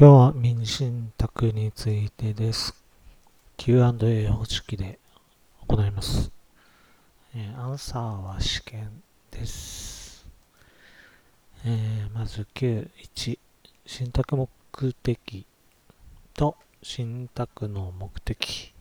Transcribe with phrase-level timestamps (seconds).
[0.00, 2.72] 今日は民信託についてです。
[3.56, 5.00] Q&A 方式で
[5.66, 6.30] 行います。
[7.34, 9.02] えーアンサーは試験
[9.32, 10.24] です。
[11.64, 13.38] えーまず9.1
[13.86, 14.48] 信託目
[15.02, 15.44] 的
[16.32, 18.72] と信託の目的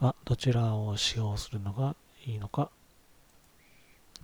[0.00, 1.96] はどちらを使用するのが
[2.26, 2.68] いいのか、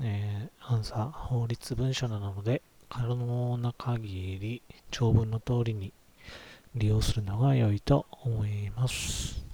[0.02, 5.92] えーアンサー法律文書なので可能な限り長文の通りに
[6.74, 9.44] 利用するのが良いと思います。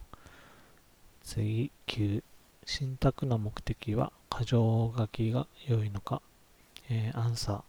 [1.22, 2.22] 次、9。
[2.66, 6.22] 信託の目的は箇条書きが良いのか、
[6.88, 7.62] えーアンサー、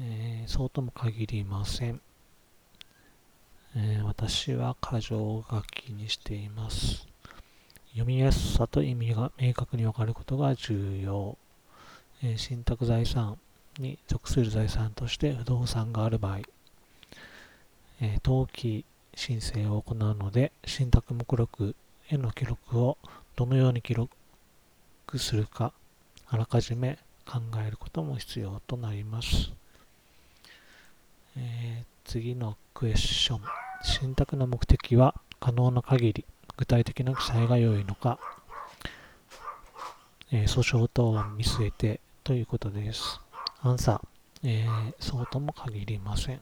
[0.00, 2.00] えーそうとも限りません。
[3.76, 7.06] えー私は箇条書きにしています。
[7.90, 11.36] 読みやすさと意味が明確に分かることが重要。
[12.22, 13.38] えー信託財産
[13.78, 16.40] に属する財産として不動産がある場合、
[18.00, 18.84] えー登記
[19.14, 21.74] 申請を行うので、信託目録
[22.08, 22.96] への記録を
[23.36, 24.10] どのように記録
[25.16, 25.72] するか、
[26.28, 29.52] あらかじめ考えることも必要となります。
[31.36, 33.40] えー次のクエスチョン。
[33.84, 36.24] 信託の目的は可能な限り
[36.56, 38.18] 具体的な記載が良いのか、
[40.30, 43.21] えー訴訟等を見据えてということです。
[43.64, 44.00] アンサー、
[44.42, 46.40] えーそうとも限りません。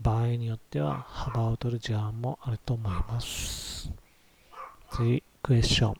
[0.00, 3.92] 場合によっては幅を取る事案もあると思います。
[4.90, 5.94] 次、クエスチョン。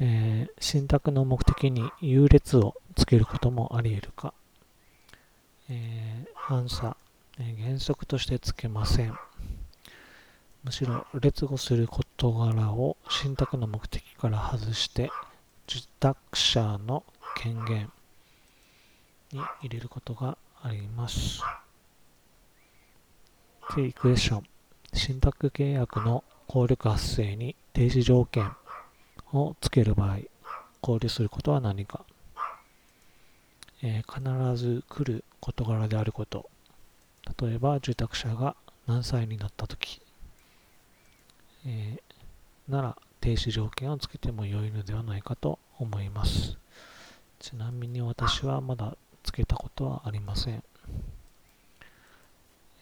[0.00, 4.34] えー信託の目的に優劣をつけることもあり得るか、
[5.70, 6.96] えーアンサー、
[7.38, 9.16] えー原則としてつけません。
[10.64, 15.12] むしろ劣後する事柄を信託の目的から外して
[15.68, 17.04] 受託者の
[17.36, 17.92] 権限
[19.36, 21.42] に入れることがあります。
[23.72, 24.44] 次、クエスチョン。
[24.94, 28.50] 信託契約の効力発生に停止条件
[29.32, 30.18] をつける場合、
[30.80, 32.04] 考慮することは何か、
[33.82, 36.48] えー必ず来る事柄であること。
[37.40, 40.00] 例えば、受託者が何歳になったとき、
[41.66, 46.56] えーなら停止条件をつけても良いのではないかと思います。
[47.38, 48.96] ちなみに私はまだ
[49.36, 50.64] けたことはありません。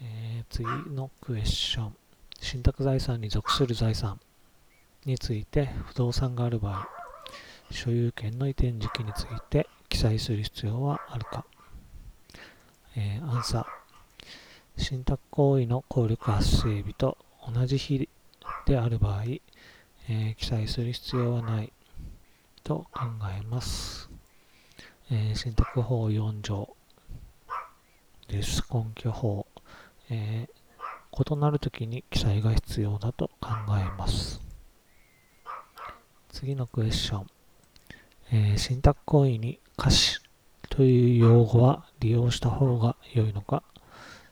[0.01, 1.97] えー次のクエスチョン。
[2.41, 4.21] 信託財産に属する財産
[5.05, 6.89] について不動産がある場合、
[7.71, 11.45] 所有権の移転時期について記載する必要はあるか、
[12.97, 14.83] えーアンサー。
[14.83, 17.17] 信託行為の効力発生日と
[17.53, 18.09] 同じ日
[18.67, 21.73] である場合、えー記載する必要はない
[22.63, 23.07] と考
[23.37, 24.14] えます。
[25.11, 26.75] えー信託法4条
[28.27, 28.63] です。
[28.73, 29.47] 根拠法。
[30.09, 30.65] えー
[31.17, 34.41] 異なるときに記載が必要だと考えます。
[36.31, 37.27] 次のクエスチョン。
[38.33, 40.21] えー信託行為に貸し
[40.71, 43.63] という用語は利用した方が良いのか、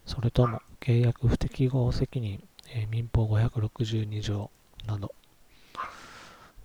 [0.07, 2.43] それとも契約不適合責任、
[2.75, 4.51] えー民法562条
[4.87, 5.15] など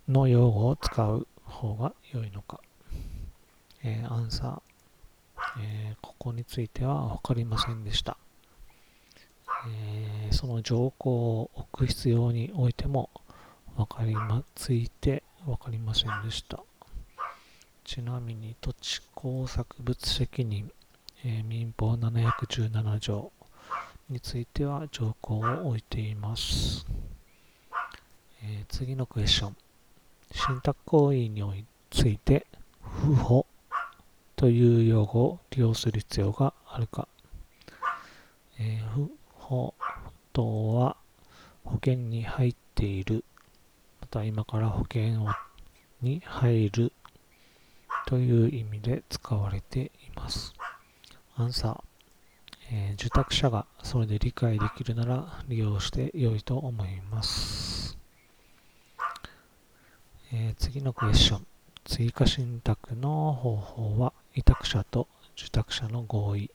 [0.08, 2.60] の用語を使う方が良いのか、
[3.82, 8.16] えーアンサー、えーここについては分かりませんでした。
[9.68, 13.10] えーその条項を置く必要においても
[13.76, 16.60] 分かりまついて分かりませんでした。
[17.84, 20.70] ちなみに土地工作物責任、
[21.24, 23.32] えー民法717条
[24.10, 26.84] については条項を置いています。
[28.42, 29.56] えー次のクエスチョン。
[30.30, 32.46] 信託行為について
[32.82, 33.46] 不法
[34.38, 37.08] という用語を利用する必要があるか。
[38.60, 39.74] えー不法
[40.32, 40.96] とは
[41.64, 43.24] 保険に入っている、
[44.00, 45.26] また今から保険を
[46.02, 46.92] に入る
[48.06, 50.54] という意味で使われています。
[51.34, 51.82] アンサー、
[52.70, 57.98] えー受託者がそれで理解できるなら利用して良いと思います。
[60.32, 61.46] えー次のクエスチョン。
[61.88, 66.50] 追加信託の方法は委託者と受託者の合意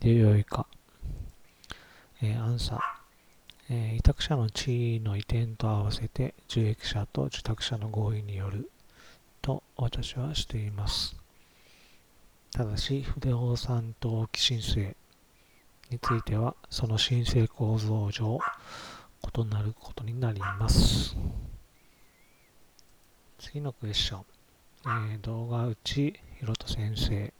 [0.00, 0.66] で良いか。
[2.20, 2.80] えーアンサー、
[3.70, 8.68] えー委託者の地位の移転と合わせて受益者と受託者の合意による
[9.40, 11.14] と私はしています。
[12.50, 14.96] ただし、不動産登記申請
[15.88, 18.40] については、その申請構造上、
[19.22, 21.16] 異なることになります。
[23.38, 24.24] 次のクエスチョン。
[24.86, 27.32] えー動画内ひろと先生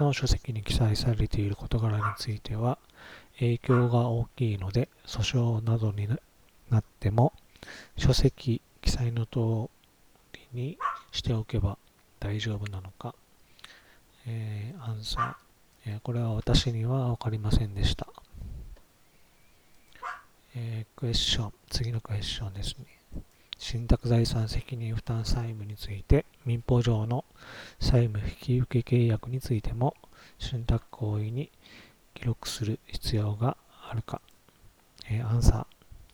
[0.00, 2.78] の書籍に記載されている事柄については
[3.38, 6.08] 影響が大きいので訴訟などに
[6.70, 7.32] なっても
[7.96, 9.70] 書籍記載の通
[10.32, 10.78] りに
[11.12, 11.78] しておけば
[12.20, 13.14] 大丈夫なのか、
[14.26, 18.06] えー、アンサー、えー、これは私には分かりませんでした。
[20.54, 22.86] えー、クエスチョン、次のクエスチョンですね。
[23.68, 27.24] 信託財産責任負担債務について、民法上の
[27.80, 29.96] 債務引き受け契約についても、
[30.38, 31.50] 信託行為に
[32.14, 33.56] 記録する必要が
[33.90, 34.20] あるか。
[35.10, 35.66] えー、アンサ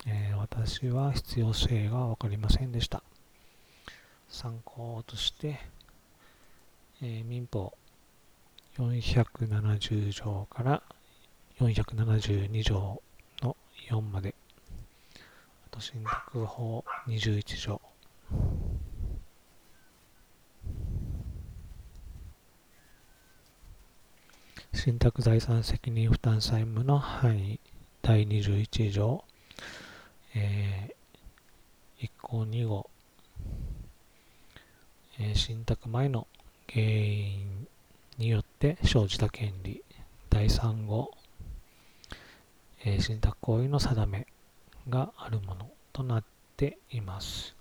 [0.07, 3.03] ー、えー、私は必要性が分かりませんでした。
[4.29, 5.59] 参考として、
[7.03, 7.71] えー、民法
[8.79, 10.81] 470条から
[11.59, 13.03] 472条
[13.43, 13.55] の
[13.91, 14.33] 4まで
[15.73, 17.81] と信託法21条
[24.71, 27.59] 信託財産責任負担債務の範囲
[28.03, 29.23] 第21条、
[30.35, 32.89] えー、1項2号、
[35.19, 36.27] えー、信託前の
[36.71, 37.67] 原因
[38.17, 39.83] によって生じた権利。
[40.29, 41.11] 第3号、
[42.83, 44.27] えー、信託行為の定め。
[44.89, 46.23] があるものとなっ
[46.57, 47.55] ています。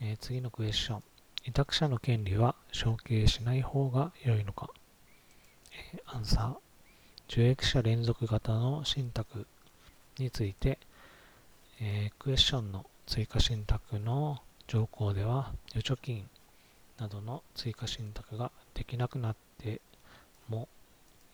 [0.00, 1.02] えー、次のクエスチョン。
[1.44, 4.68] 委託者の権利は承継しない方が良いのか、
[5.94, 6.68] えー、アンサー。
[7.30, 9.46] 受益者連続型の信託
[10.18, 10.78] について、
[11.80, 16.28] えー、クエスチョンの追加信託の条項では預貯金
[16.98, 19.80] などの追加信託ができなくなって
[20.48, 20.68] も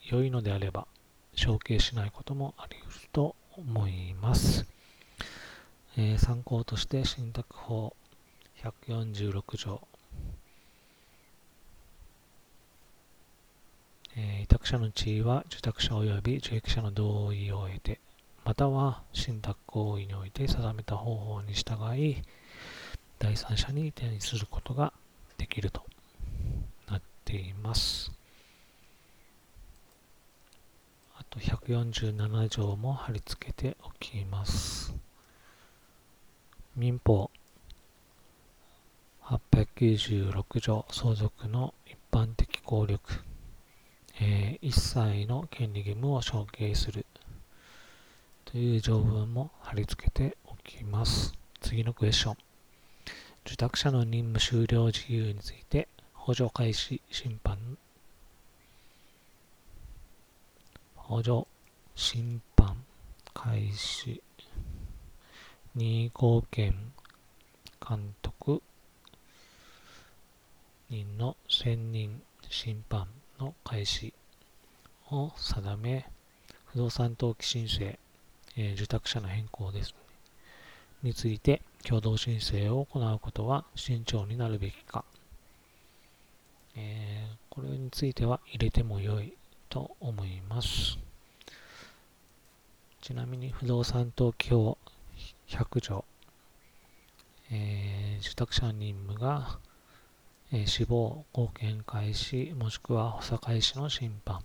[0.08, 0.86] 良いのであれば
[1.34, 4.73] 承継しないこともあり得ると思います。
[5.96, 7.94] えー、参考として信託法
[8.88, 9.80] 146条、
[14.16, 18.00] えー、委託者の地位は受託者及び受益者の同意を得て
[18.44, 22.22] または信託行為において定めた方法に従い
[23.18, 24.92] 第三者に転移することが
[25.38, 25.82] できると
[26.90, 28.12] なっています。
[31.16, 34.94] あと147条も貼り付けておきます。
[36.76, 37.30] 民法
[39.22, 43.00] 896条相続の一般的効力、
[44.20, 47.06] えー、一切の権利義務を承継する
[48.44, 51.32] という条文も貼り付けておきます。
[51.60, 52.36] 次のクエスチョン。
[53.46, 57.58] 受託者の任務終了自由について補助開始審判
[60.96, 61.46] 補助
[61.94, 62.76] 審判
[63.32, 64.22] 開始
[65.76, 66.92] 2号権
[67.80, 68.62] 監督。
[70.88, 73.08] 人の選任審判
[73.40, 74.14] の開始
[75.10, 76.06] を定め
[76.66, 77.98] 不動産登記申請、
[78.56, 79.94] えー、受託者の変更です、
[81.02, 85.04] ね、について共同申請を行うことは慎重になるべきか、
[86.76, 89.34] えー、これについては入れても良い
[89.68, 90.98] と思います。
[93.02, 94.78] ちなみに不動産登記法
[95.48, 96.04] 100条、
[97.50, 99.58] えー、受託者任務が、
[100.52, 104.40] えー、死亡、貢献開始、もしくは補佐開始の審判、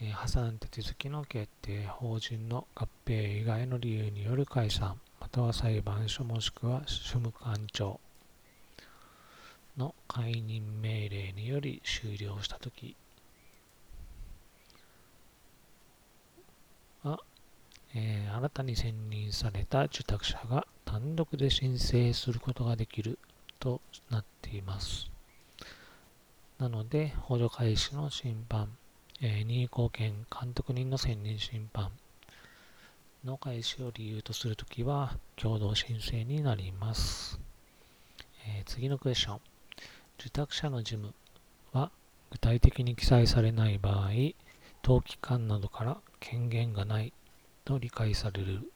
[0.00, 8.00] えー、破産手続きの決定、法人の合併以外の理由による解散、または裁判所もしくは主務官庁
[9.76, 12.96] の解任命令により終了したとき
[17.02, 17.20] は、
[17.98, 23.18] えー、新たに選任された受託者が単独で申請することができる
[23.58, 25.10] となっています。
[26.58, 28.68] なので、補助開始の審判、
[29.22, 31.90] えー、任意貢献監督人の選任審判
[33.24, 37.40] の開始を理由とするときは、共同申請になります。
[38.46, 39.40] えー、次のクエスチョン。
[40.20, 41.14] 受託者の事務
[41.72, 41.90] は
[42.30, 44.10] 具体的に記載されない場合、
[44.84, 47.14] 登記官などから権限がない
[47.66, 48.70] と理解される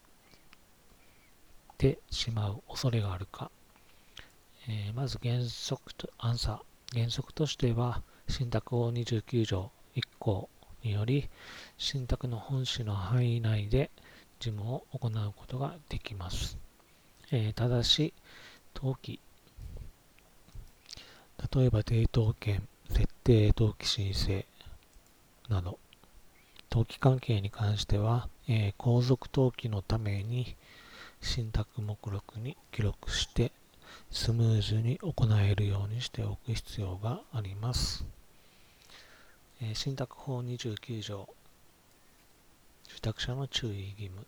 [1.77, 3.49] てしまう恐れがあるか、
[4.67, 6.99] えー、まず原則とアンサー。
[6.99, 10.49] 原則としては信託法29条1項
[10.83, 11.29] により
[11.77, 13.89] 信託の本旨の範囲内で
[14.39, 16.57] 事務を行うことができます、
[17.31, 18.13] えー、ただし
[18.75, 19.21] 登記。
[21.55, 24.45] 例えば抵当権設定登記申請
[25.49, 25.79] など。
[26.71, 30.55] 登記関係に関しては、えー、皇族登記のために
[31.19, 33.51] 信託目録に記録して
[34.09, 38.05] スムーズに行えるようにしておく必要があります。
[39.61, 41.27] えー、信託法29条、
[42.89, 44.25] 受託者の注意義務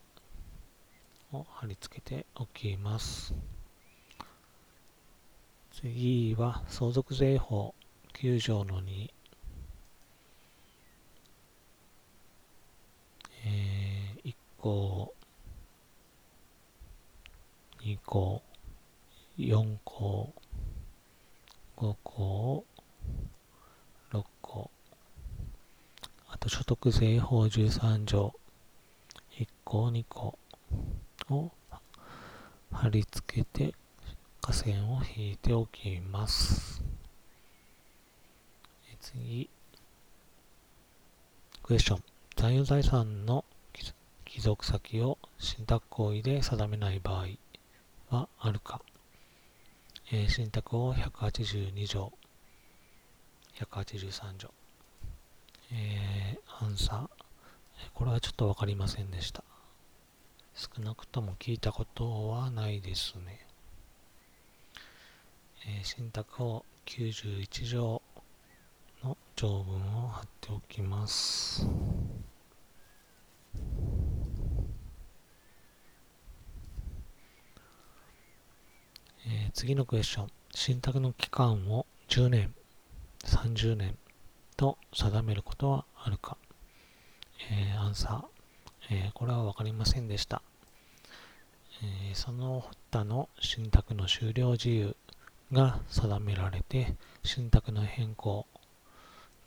[1.32, 3.34] を貼り付けておきます。
[5.72, 7.74] 次は相続税法
[8.16, 9.10] 9条の2、
[14.64, 15.14] えー、1項、
[17.82, 18.42] 2項、
[19.38, 20.34] 4項、
[21.76, 22.66] 5項、
[24.14, 24.72] 6項、
[26.30, 28.34] あと所得税法13条、
[29.38, 30.38] 1項、2項
[31.30, 31.52] を
[32.72, 33.76] 貼り付けて
[34.40, 36.82] 下線を引いておきます。
[39.02, 39.50] 次、
[41.62, 42.04] クエスチョン。
[42.38, 43.43] 残余財産の
[44.44, 47.28] 帰属先を信託行為で定めない場合
[48.10, 48.82] はあるか
[50.12, 52.12] えー、信託法182条、
[53.58, 54.52] 183条。
[55.72, 57.10] えー、アンサー。
[57.94, 59.46] これはちょっとわかりませんでした。
[60.54, 63.48] 少なくとも聞いたことはないですね。
[65.66, 68.02] えー、信託法91条
[69.06, 71.66] の条文を貼っておきます。
[79.34, 80.28] えー、次のクエスチョン。
[80.54, 82.54] 信託の期間を10年、
[83.26, 83.98] 30年
[84.56, 86.38] と定めることはあるか、
[87.50, 90.44] えー、アンサー、えー、これはわかりませんでした。
[91.82, 94.96] えその他の信託の終了自由
[95.52, 98.46] が定められて、信託の変更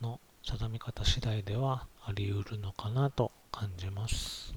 [0.00, 4.52] の定め方次第ではあり得るのかなと感じます。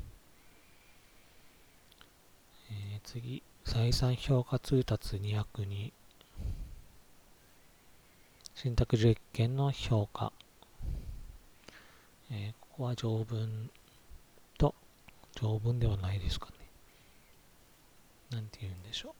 [2.71, 5.91] え次、財産評価通達202
[8.55, 10.33] 信託実験の評価、
[12.31, 13.69] えー、ここは条文
[14.57, 14.73] と
[15.35, 16.53] 条文ではないですかね。
[18.31, 19.13] なんて言うんでしょう。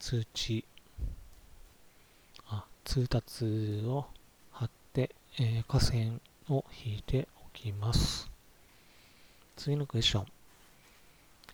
[0.00, 0.64] 通知。
[2.48, 4.06] あ通達を
[4.50, 6.18] 貼って、えー、河川
[6.50, 8.28] を引いておきます。
[9.54, 10.35] 次のクエスチョン。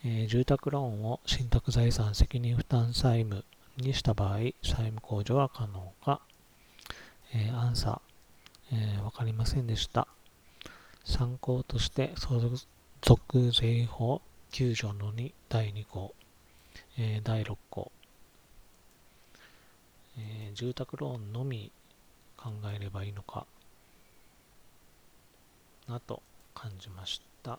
[0.05, 3.45] え、住宅ローンを信託財産責任負担債務
[3.77, 6.21] にした場合、債務控除は可能か、
[7.35, 10.09] えー、アンサー、えー、わかりませんでした。
[11.05, 12.41] 参考として相
[13.01, 16.15] 続税法9条の2第2項、
[16.99, 17.91] えー、第6項、
[20.19, 21.73] えー、住宅ローンのみ
[22.37, 23.47] 考えればいいのか？
[25.89, 26.23] なと
[26.55, 27.59] 感じました。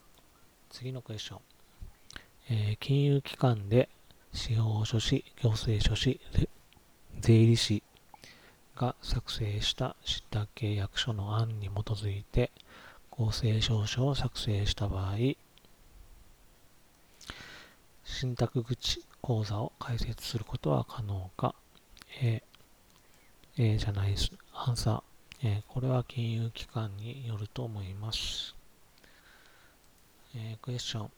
[0.70, 1.53] 次のクエスチョン。
[2.50, 3.90] えー、金融機関で
[4.34, 6.20] 司法書士、行政書士、
[7.20, 7.84] 税理士
[8.76, 12.52] が作成した知った契約書の案に基づいて
[13.10, 15.18] 公正証書を作成した場合、
[18.04, 21.56] 信託口口座を開設することは可能か
[22.22, 22.44] ?A、
[23.58, 24.32] A じゃないです。
[24.54, 25.04] アンサー。
[25.46, 28.56] え、これは金融機関によると思います。
[30.36, 31.12] えー、クエスチョン。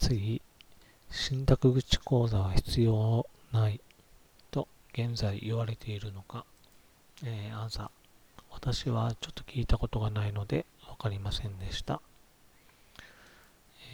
[0.00, 0.40] 次。
[1.16, 3.80] 信託口口座は必要ない
[4.50, 6.44] と現在言われているのか、
[7.24, 7.88] えー、アンサー。
[8.50, 12.00] 私はちょっと聞いたことがないので分かりませんでした。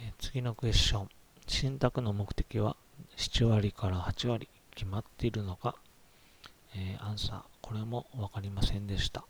[0.03, 1.09] えー、次のクエスチョン。
[1.45, 2.75] 信託の目的は
[3.17, 5.75] 7割から8割決まっているのか、
[6.75, 7.41] えー、アンサー。
[7.61, 9.23] これも分かりませんでした。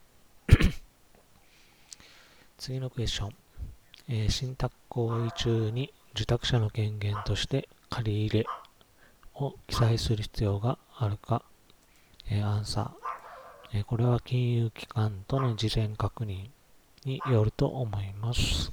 [2.57, 3.35] 次のクエスチョン。
[4.07, 8.45] えー、信託行為中に受託者の権限として借り入れ
[9.35, 11.43] を記載する必要があるか、
[12.29, 16.47] えー、アンサー、えー、これは金融機関との事前確認
[17.03, 18.71] によると思います。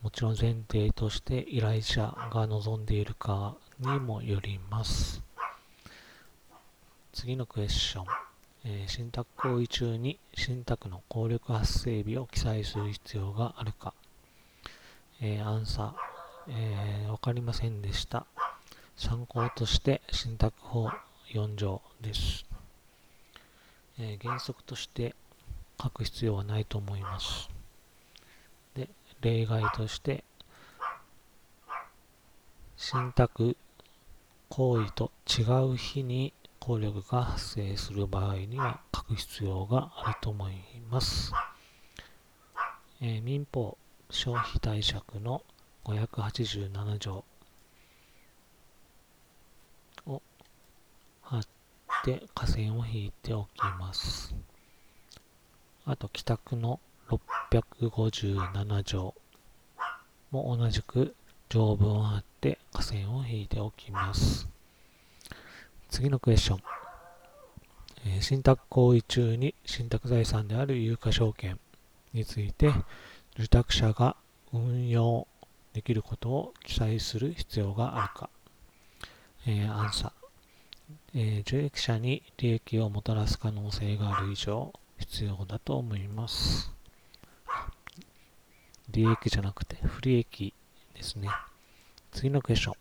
[0.00, 5.22] もちろん前提として依頼者が望んでいるかにもよります。
[7.12, 8.06] 次のクエスチョン。
[8.66, 13.92] えー、信託行為中に信託の効力発生日を記載する必要があるか。
[15.20, 16.13] えー、アンサー。
[16.48, 18.26] えー、わかりませんでした。
[18.96, 20.90] 参考として信託法
[21.32, 22.44] 4条です。
[23.98, 25.14] えー、原則として
[25.82, 27.48] 書く必要はないと思います。
[28.74, 28.88] で、
[29.20, 30.24] 例外として、
[32.76, 33.56] 信託
[34.48, 40.54] 行為と違う日に効力が発生する場合には書く必要があると思い
[40.90, 41.32] ます。
[43.00, 43.78] えー、民法
[44.10, 45.42] 消費貸借の
[45.84, 47.24] 587条
[50.06, 50.22] を
[51.22, 51.42] 貼っ
[52.04, 54.34] て下線を引いておきます。
[55.84, 56.80] あと、帰宅の
[57.60, 59.14] 657条
[60.30, 61.14] も同じく
[61.50, 64.48] 条文を貼って下線を引いておきます。
[65.90, 66.62] 次のクエスチョン。
[68.06, 71.58] え、信託行為中に信託財産である有価証券
[72.12, 72.72] について
[73.38, 74.16] 受託者が
[74.52, 75.26] 運用
[75.74, 78.30] できることを記載する必要があるか。
[79.46, 80.12] えー、アンサー。
[81.14, 86.72] えー、受益者に利益をもたらす可能性がある以上必要だと思います。
[88.90, 90.54] 利益じゃなくて不利益
[90.94, 91.28] ですね。
[92.12, 92.74] 次のクエスチョン。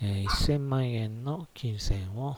[0.00, 2.36] えー、1000万円の金銭を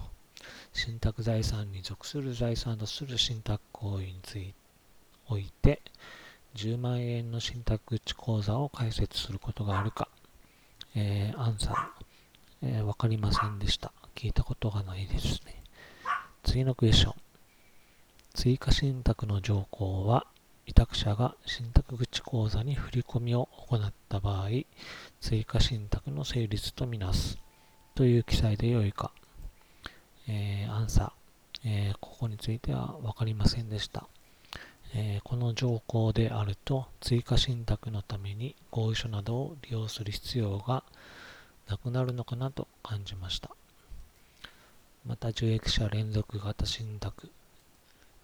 [0.72, 4.54] 信託財産に属する財産とする信託行為について
[5.30, 5.80] おいて
[6.56, 10.08] 10万円の信託口口座を開設することがあるか、
[10.94, 11.86] えー、アンサー、
[12.62, 13.92] えー、わかりませんでした。
[14.14, 15.62] 聞いたことがないですね。
[16.42, 17.14] 次のクエスチョン。
[18.34, 20.26] 追加信託の条項は、
[20.66, 24.48] 委託者が信託口口座に振り込みを行った場合、
[25.20, 27.38] 追加信託の成立とみなす
[27.94, 29.10] という記載でよいか。
[30.28, 31.10] えー、アンサー、
[31.64, 34.06] えー、ここについては分かりませんでした。
[35.30, 40.82] この条項であると追加信託のために合意書などを利用する必要が
[41.68, 43.48] なくなるのかなと感じました。
[45.06, 47.30] また受益者連続型信託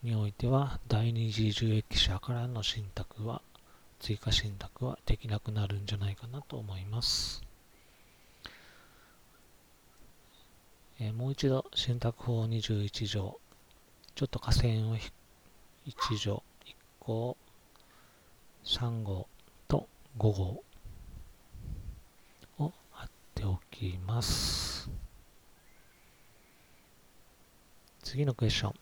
[0.02, 3.40] においては第二次受益者からの信託は
[4.00, 7.40] 追加信託はできなくなるんじゃないかなと思います。
[10.98, 13.38] え、もう一度信託法21条
[14.16, 16.42] ちょっと下線を1条
[17.06, 17.36] 1項
[18.64, 19.28] 3号
[19.68, 19.86] と
[20.18, 20.62] 5号
[22.58, 24.90] を貼っておきます。
[28.02, 28.74] 次のクエスチョン、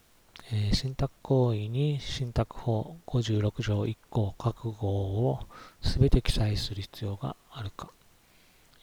[0.52, 5.40] えー、信託行為に信託法56条1項各号を
[5.83, 7.91] すべて記載する必要があるか、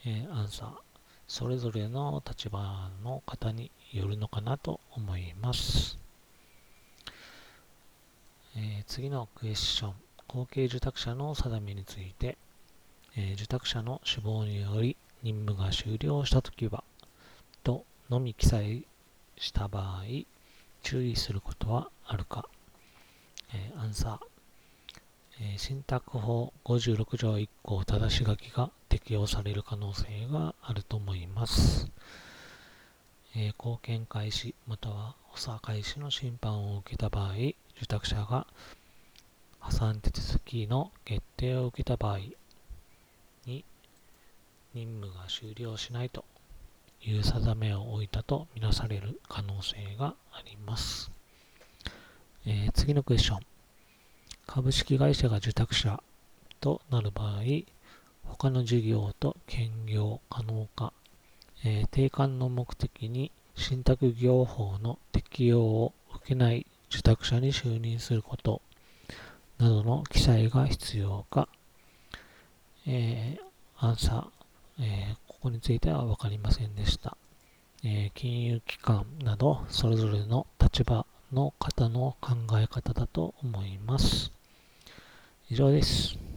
[0.06, 0.70] えー、アンサー。
[1.28, 5.98] それぞれの立場の方によるのかなと思います。
[8.56, 9.94] えー、次のクエスチョン。
[10.28, 12.38] 後継受託者の定めについて、
[13.16, 16.84] えー、受託者の死亡により任務が終了したときは、
[17.64, 18.86] とのみ記載
[19.38, 20.04] した場合、
[20.84, 22.46] 注意することはあるか？
[23.54, 24.32] えー、アンサー。
[25.40, 31.90] えー、信託法56条1項正し書きが適用される可能性があると思います。
[33.36, 37.34] えー、貢献開始または補佐開始の審判を受けた場合、
[37.82, 38.46] 受託者が
[39.60, 42.20] 破産手続きの決定を受けた場合
[43.48, 43.66] に
[44.76, 46.24] 任務が終了しないと
[47.02, 51.10] いう定めを置いたとみなされる可能性があります。
[52.46, 53.40] えー、次のクエスチョン。
[54.46, 56.04] 株式会社が受託者
[56.60, 57.42] となる場合、
[58.24, 60.94] 他の事業と兼業可能か、
[61.66, 68.62] えー、定款の目的に信託業法の適用を受けない受託者に就任すること
[69.58, 71.48] などの記載が必要か、
[72.86, 77.16] えー、アンサー、えー、ここについては分かりませんでした。
[77.84, 84.32] えー、金融機関などそれぞれの立場の方の考え方だと思います。
[85.50, 86.31] 以上です。